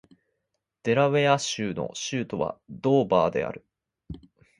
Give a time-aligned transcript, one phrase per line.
[0.81, 3.63] デラウェア州の州都はドーバーである